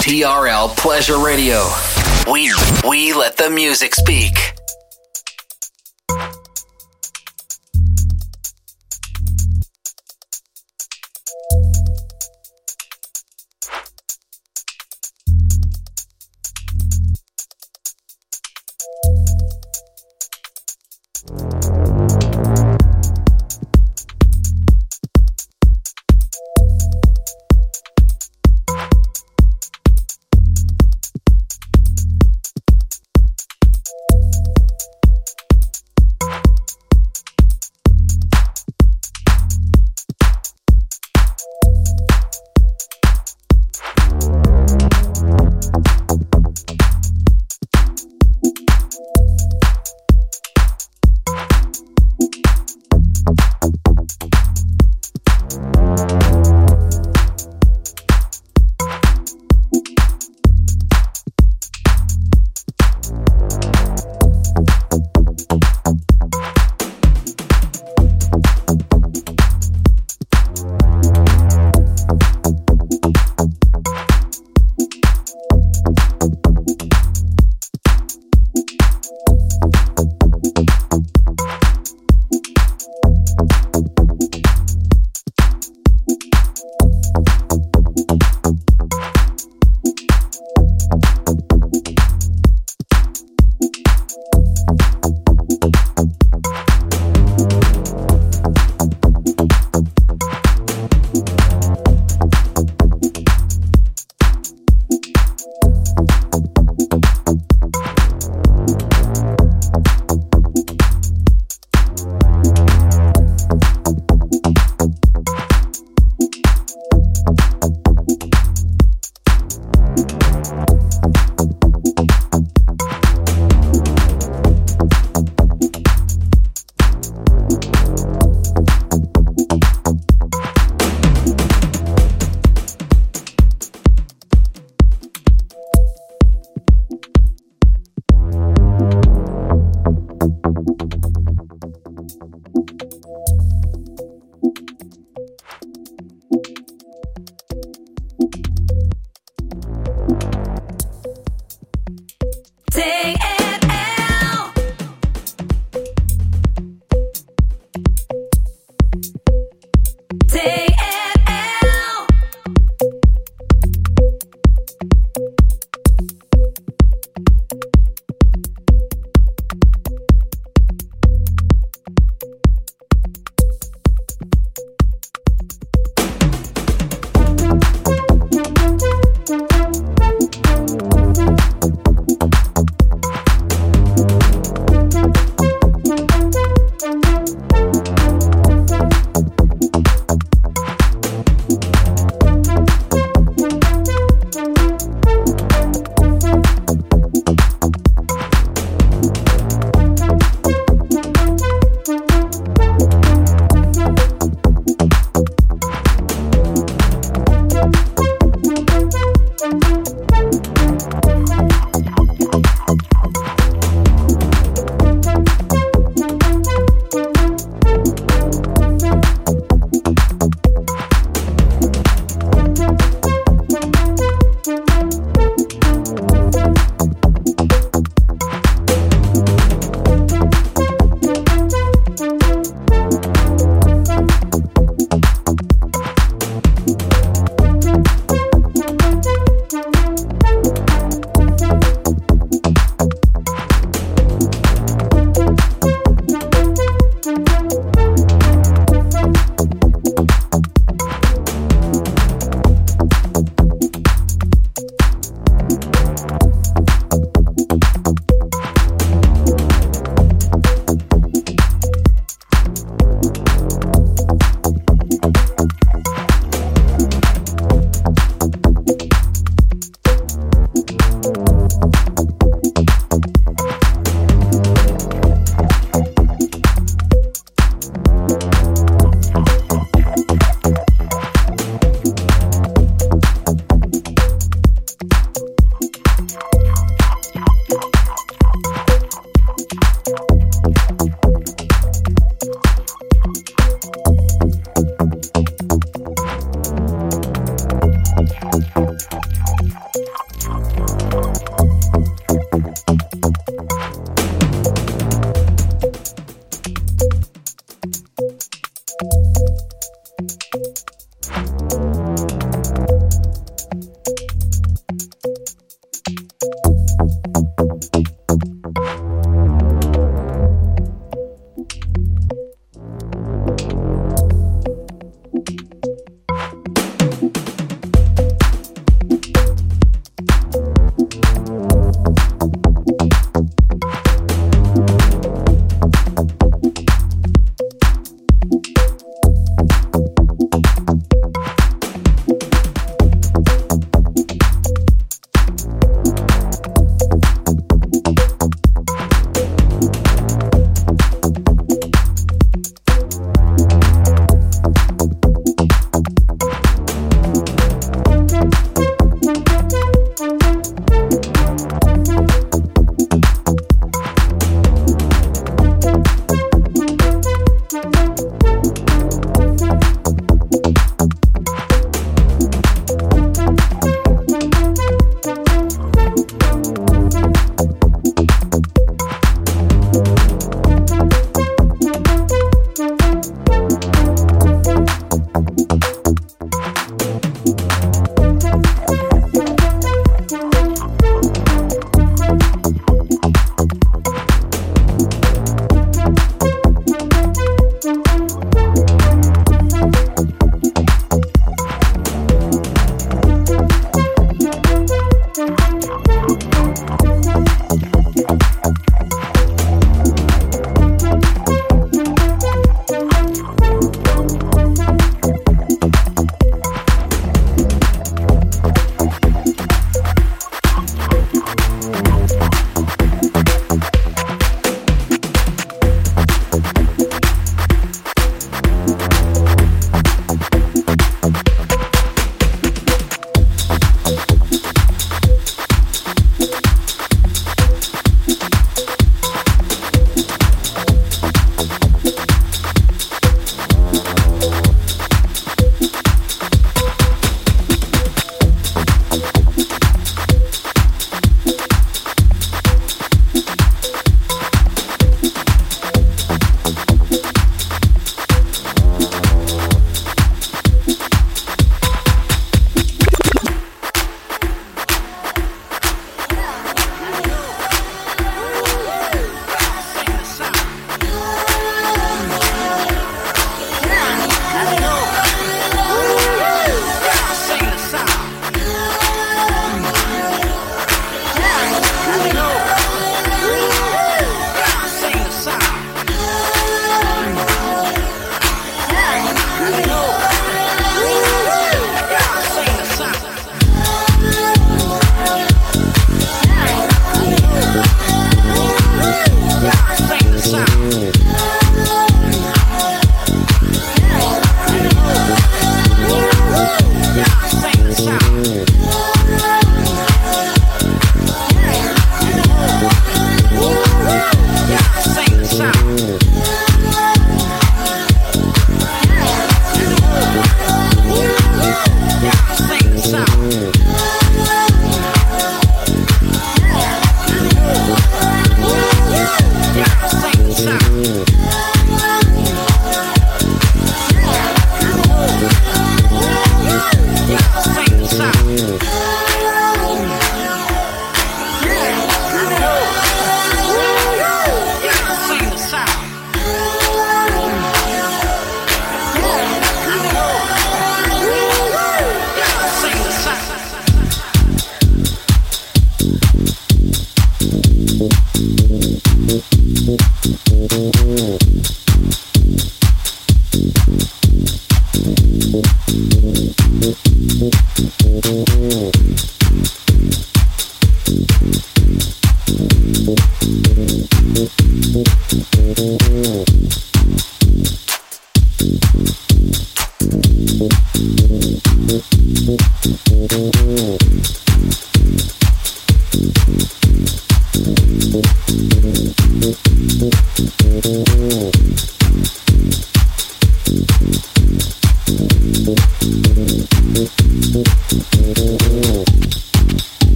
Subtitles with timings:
[0.00, 1.64] TRL Pleasure Radio.
[2.30, 2.52] We
[2.88, 4.61] we let the music speak.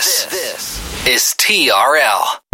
[0.00, 2.49] This, this is TRL.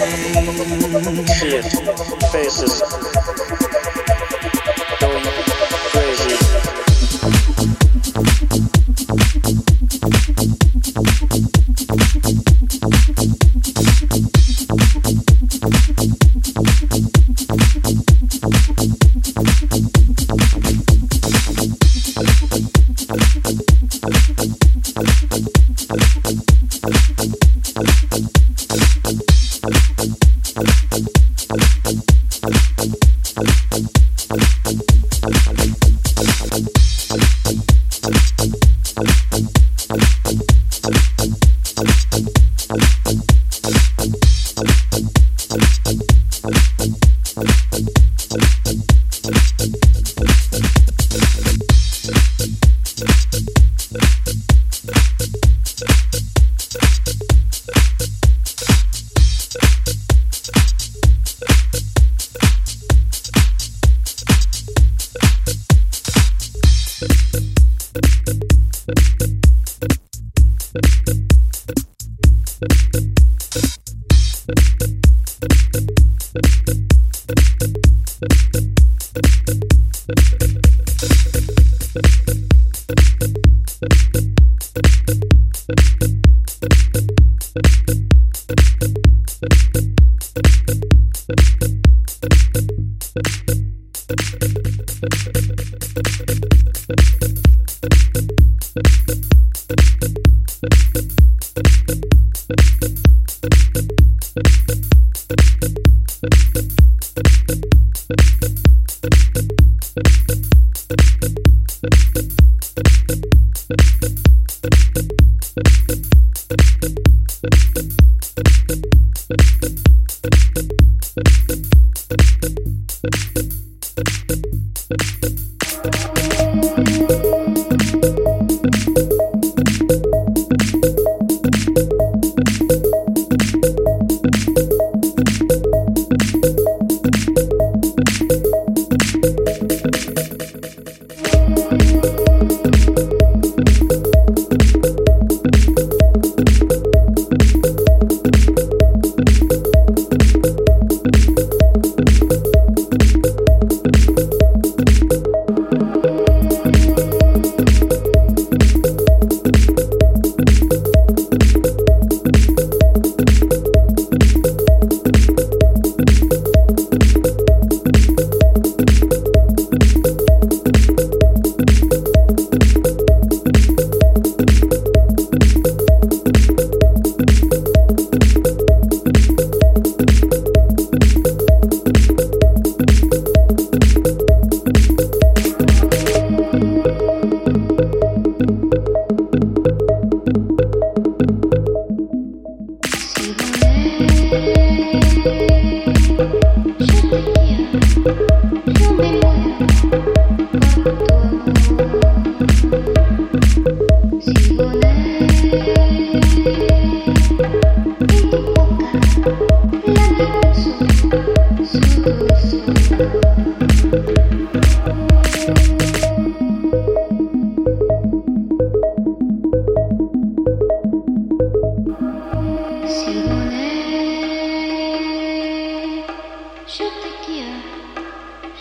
[0.00, 3.19] Thank you.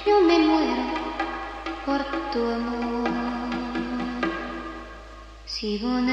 [0.10, 0.86] yo me muero
[1.86, 3.10] por tu amor.
[5.46, 6.10] Sigo en